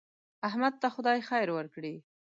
[0.47, 1.95] احمد ته خدای خیر ورکړي.